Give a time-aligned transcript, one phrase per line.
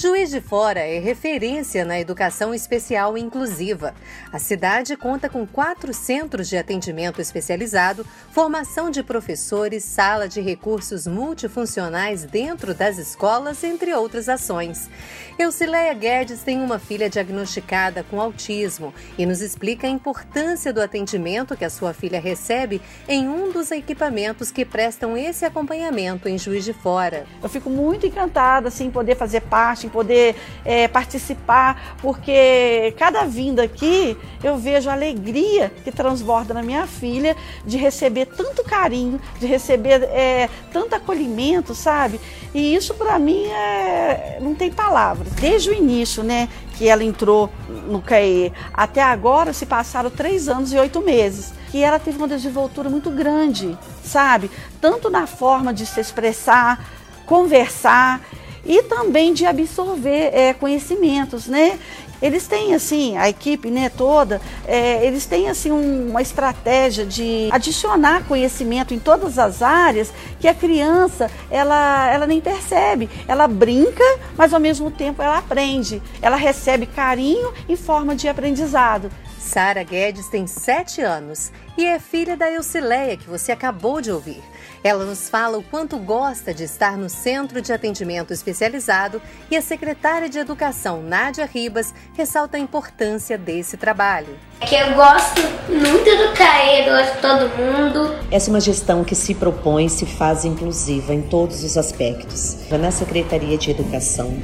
[0.00, 3.92] Juiz de Fora é referência na educação especial inclusiva.
[4.32, 11.08] A cidade conta com quatro centros de atendimento especializado, formação de professores, sala de recursos
[11.08, 14.88] multifuncionais dentro das escolas, entre outras ações.
[15.36, 21.56] Eucileia Guedes tem uma filha diagnosticada com autismo e nos explica a importância do atendimento
[21.56, 26.64] que a sua filha recebe em um dos equipamentos que prestam esse acompanhamento em Juiz
[26.64, 27.26] de Fora.
[27.42, 33.64] Eu fico muito encantada assim, poder fazer parte em poder é, participar, porque cada vinda
[33.64, 39.46] aqui eu vejo a alegria que transborda na minha filha de receber tanto carinho, de
[39.46, 42.20] receber é, tanto acolhimento, sabe?
[42.54, 45.32] E isso para mim é, não tem palavras.
[45.32, 47.50] Desde o início, né, que ela entrou
[47.88, 51.52] no CAE, até agora se passaram três anos e oito meses.
[51.74, 54.50] E ela teve uma desenvoltura muito grande, sabe?
[54.80, 56.82] Tanto na forma de se expressar,
[57.26, 58.20] conversar
[58.68, 61.78] e também de absorver é, conhecimentos, né?
[62.20, 67.48] Eles têm assim, a equipe né, toda, é, eles têm assim um, uma estratégia de
[67.52, 73.08] adicionar conhecimento em todas as áreas que a criança ela, ela nem percebe.
[73.28, 74.02] Ela brinca,
[74.36, 76.02] mas ao mesmo tempo ela aprende.
[76.20, 79.10] Ela recebe carinho em forma de aprendizado.
[79.38, 84.42] Sara Guedes tem 7 anos e é filha da Eucileia, que você acabou de ouvir.
[84.82, 89.62] Ela nos fala o quanto gosta de estar no Centro de Atendimento Especializado e a
[89.62, 94.36] secretária de Educação, Nádia Ribas, ressalta a importância desse trabalho.
[94.60, 98.16] É que eu gosto muito do CAE, eu gosto de todo mundo.
[98.28, 102.56] Essa é uma gestão que se propõe e se faz inclusiva em todos os aspectos.
[102.72, 104.36] Na Secretaria de Educação,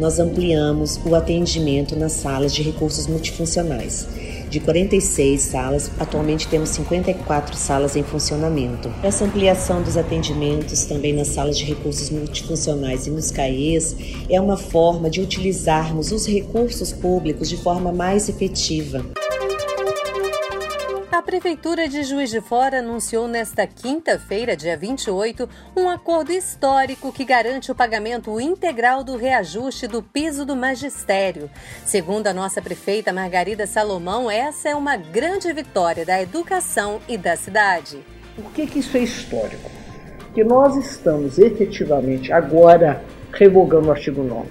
[0.00, 4.08] nós ampliamos o atendimento nas salas de recursos multifuncionais
[4.52, 8.92] de 46 salas, atualmente temos 54 salas em funcionamento.
[9.02, 13.96] Essa ampliação dos atendimentos também nas salas de recursos multifuncionais e nos CAEs
[14.28, 19.02] é uma forma de utilizarmos os recursos públicos de forma mais efetiva.
[21.22, 27.24] A Prefeitura de Juiz de Fora anunciou nesta quinta-feira, dia 28, um acordo histórico que
[27.24, 31.48] garante o pagamento integral do reajuste do piso do magistério.
[31.86, 37.36] Segundo a nossa prefeita Margarida Salomão, essa é uma grande vitória da educação e da
[37.36, 38.00] cidade.
[38.34, 39.70] Por que, que isso é histórico?
[40.18, 43.00] Porque nós estamos efetivamente agora
[43.30, 44.48] revogando o artigo 9.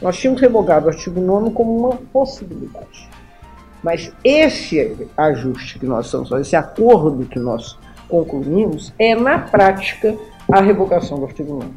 [0.00, 3.16] Nós tínhamos revogado o artigo 9 como uma possibilidade.
[3.86, 10.12] Mas esse ajuste que nós estamos fazendo, esse acordo que nós concluímos, é na prática
[10.50, 11.68] a revogação do artigo 9.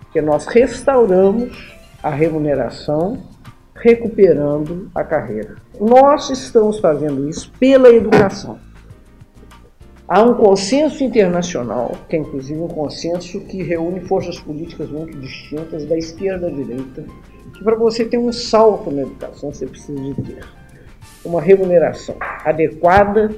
[0.00, 3.18] Porque nós restauramos a remuneração,
[3.74, 5.56] recuperando a carreira.
[5.78, 8.58] Nós estamos fazendo isso pela educação.
[10.08, 15.84] Há um consenso internacional, que é inclusive um consenso que reúne forças políticas muito distintas,
[15.84, 17.04] da esquerda à direita,
[17.52, 20.42] que para você ter um salto na educação você precisa de ter
[21.26, 23.30] uma remuneração adequada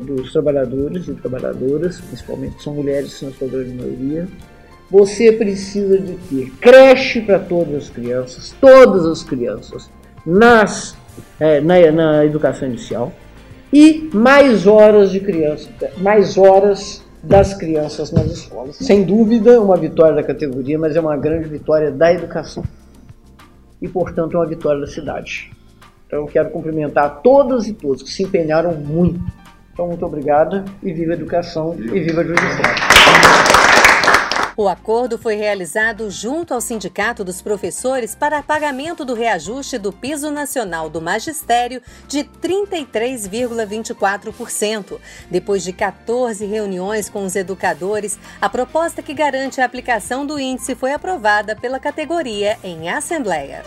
[0.00, 4.26] dos trabalhadores e trabalhadoras, principalmente são mulheres na sua grande maioria.
[4.90, 9.90] Você precisa de ter creche para todas as crianças, todas as crianças,
[10.26, 10.96] nas,
[11.38, 13.12] é, na, na educação inicial
[13.72, 15.68] e mais horas de criança,
[15.98, 18.76] mais horas das crianças nas escolas.
[18.76, 22.64] Sem dúvida, uma vitória da categoria, mas é uma grande vitória da educação.
[23.80, 25.50] E, portanto, é uma vitória da cidade.
[26.08, 29.20] Então eu quero cumprimentar todas e todos que se empenharam muito.
[29.72, 32.40] Então, muito obrigado e viva a educação e viva a Juiz
[34.58, 40.32] o acordo foi realizado junto ao Sindicato dos Professores para pagamento do reajuste do piso
[40.32, 44.98] nacional do magistério de 33,24%.
[45.30, 50.74] Depois de 14 reuniões com os educadores, a proposta que garante a aplicação do índice
[50.74, 53.62] foi aprovada pela categoria em assembleia.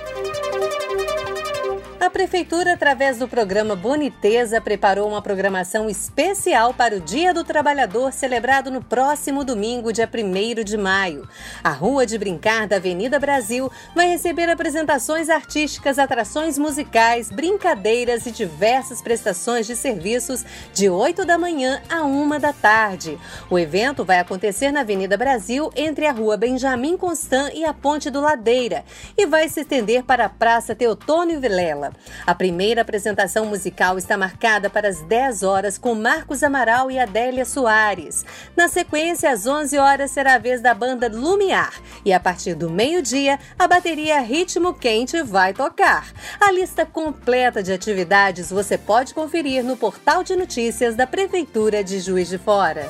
[2.02, 8.12] A Prefeitura, através do programa Boniteza, preparou uma programação especial para o Dia do Trabalhador,
[8.12, 11.30] celebrado no próximo domingo, dia 1 de maio.
[11.64, 18.32] A Rua de Brincar da Avenida Brasil vai receber apresentações artísticas, atrações musicais, brincadeiras e
[18.32, 20.44] diversas prestações de serviços
[20.74, 23.16] de 8 da manhã a 1 da tarde.
[23.48, 28.10] O evento vai acontecer na Avenida Brasil, entre a Rua Benjamin Constant e a Ponte
[28.10, 28.84] do Ladeira,
[29.16, 31.91] e vai se estender para a Praça Teotônio Vilela.
[32.26, 37.46] A primeira apresentação musical está marcada para as 10 horas com Marcos Amaral e Adélia
[37.46, 38.26] Soares.
[38.56, 41.74] Na sequência, às 11 horas, será a vez da banda Lumiar.
[42.06, 46.12] E a partir do meio-dia, a bateria Ritmo Quente vai tocar.
[46.40, 52.00] A lista completa de atividades você pode conferir no portal de notícias da Prefeitura de
[52.00, 52.88] Juiz de Fora.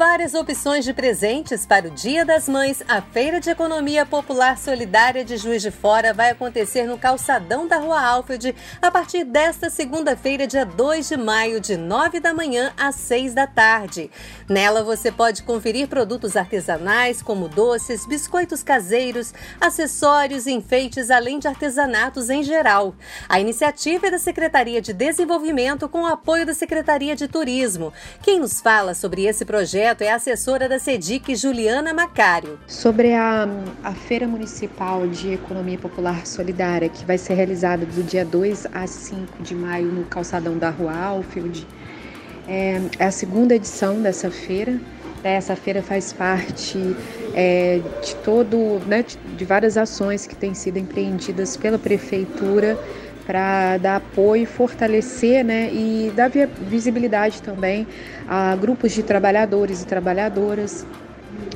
[0.00, 5.22] Várias opções de presentes para o Dia das Mães, a Feira de Economia Popular Solidária
[5.22, 10.46] de Juiz de Fora vai acontecer no calçadão da Rua Alfred a partir desta segunda-feira,
[10.46, 14.10] dia 2 de maio, de 9 da manhã às 6 da tarde.
[14.48, 22.30] Nela você pode conferir produtos artesanais como doces, biscoitos caseiros, acessórios enfeites, além de artesanatos
[22.30, 22.94] em geral.
[23.28, 27.92] A iniciativa é da Secretaria de Desenvolvimento com o apoio da Secretaria de Turismo.
[28.22, 32.58] Quem nos fala sobre esse projeto projeto é a assessora da SEDIC, Juliana Macário.
[32.66, 33.48] Sobre a,
[33.82, 38.86] a Feira Municipal de Economia Popular Solidária, que vai ser realizada do dia 2 a
[38.86, 41.66] 5 de maio no calçadão da Rua Alfield,
[42.46, 44.78] é, é a segunda edição dessa feira.
[45.24, 46.78] Essa feira faz parte
[47.34, 49.04] é, de todo, né,
[49.36, 52.78] de várias ações que têm sido empreendidas pela prefeitura
[53.30, 56.28] para dar apoio, fortalecer né, e dar
[56.68, 57.86] visibilidade também
[58.26, 60.84] a grupos de trabalhadores e trabalhadoras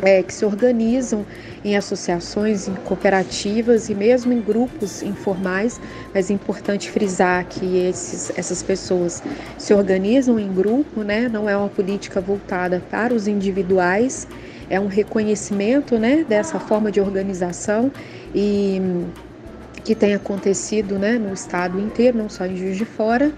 [0.00, 1.26] é, que se organizam
[1.64, 5.80] em associações, em cooperativas e mesmo em grupos informais,
[6.14, 9.20] mas é importante frisar que esses, essas pessoas
[9.58, 11.28] se organizam em grupo, né?
[11.28, 14.28] não é uma política voltada para os individuais,
[14.70, 17.90] é um reconhecimento né, dessa forma de organização
[18.32, 18.80] e
[19.84, 23.32] que tem acontecido né, no estado inteiro, não só em Juiz de Fora,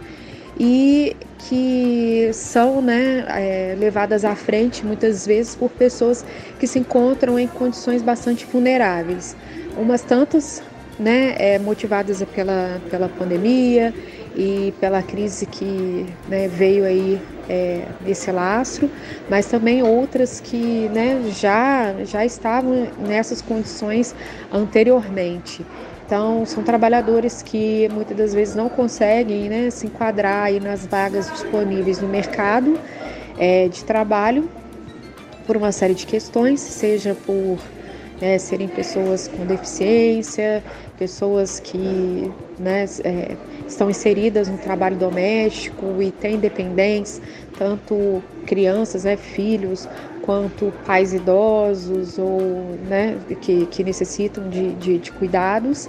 [0.59, 6.25] e que são né, é, levadas à frente muitas vezes por pessoas
[6.59, 9.37] que se encontram em condições bastante vulneráveis.
[9.77, 10.63] Umas tantas
[10.99, 13.93] né, é, motivadas pela, pela pandemia
[14.35, 17.87] e pela crise que né, veio aí é,
[18.33, 18.91] lastro,
[19.29, 24.15] mas também outras que né, já, já estavam nessas condições
[24.53, 25.65] anteriormente.
[26.07, 31.29] Então, são trabalhadores que muitas das vezes não conseguem né, se enquadrar aí nas vagas
[31.29, 32.79] disponíveis no mercado
[33.37, 34.49] é, de trabalho
[35.45, 37.59] por uma série de questões, seja por
[38.21, 40.63] né, serem pessoas com deficiência,
[40.97, 43.37] pessoas que né, é,
[43.67, 47.21] estão inseridas no trabalho doméstico e têm dependentes,
[47.59, 49.89] tanto crianças, né, filhos,
[50.27, 55.89] quanto pais idosos ou né, que, que necessitam de, de, de cuidados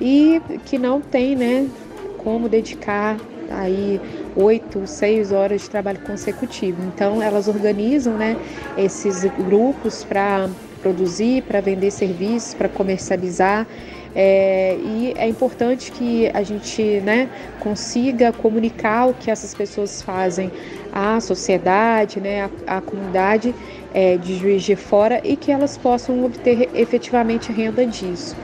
[0.00, 1.66] e que não tem né,
[2.18, 3.16] como dedicar
[3.50, 4.00] aí
[4.36, 6.82] oito, seis horas de trabalho consecutivo.
[6.94, 8.36] Então elas organizam né,
[8.76, 10.50] esses grupos para
[10.82, 13.66] produzir, para vender serviços, para comercializar.
[14.14, 17.28] É, e é importante que a gente né,
[17.60, 20.50] consiga comunicar o que essas pessoas fazem
[20.98, 23.54] à sociedade, né, à, comunidade
[23.94, 28.36] é, de Juiz de Fora e que elas possam obter efetivamente renda disso.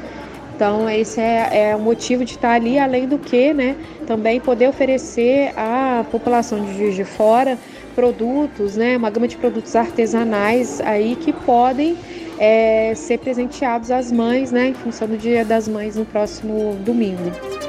[0.54, 3.74] Então, esse é, é o motivo de estar ali, além do que, né,
[4.06, 7.58] também poder oferecer à população de Juiz de Fora
[7.96, 11.96] produtos, né, uma gama de produtos artesanais aí que podem
[12.38, 17.63] é, ser presenteados às mães, né, em função do Dia das Mães no próximo domingo.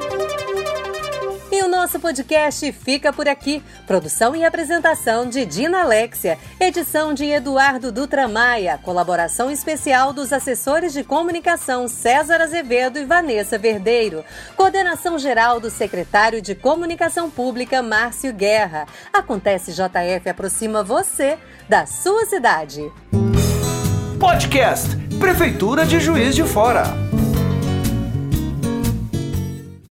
[1.85, 3.61] Nosso podcast fica por aqui.
[3.85, 10.93] Produção e apresentação de Dina Alexia, edição de Eduardo Dutra Maia, colaboração especial dos assessores
[10.93, 18.33] de comunicação César Azevedo e Vanessa Verdeiro, coordenação geral do secretário de Comunicação Pública Márcio
[18.33, 18.87] Guerra.
[19.13, 21.37] Acontece JF aproxima você
[21.69, 22.81] da sua cidade.
[24.19, 24.89] Podcast
[25.19, 27.04] Prefeitura de Juiz de Fora.